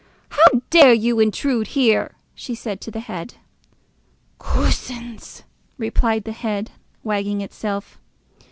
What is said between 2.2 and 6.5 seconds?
she said to the head. "Coosins!" replied the